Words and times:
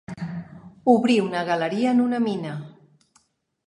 Obrir 0.93 1.19
una 1.27 1.45
galeria 1.51 1.95
en 1.97 2.05
una 2.09 2.25
mina. 2.29 2.59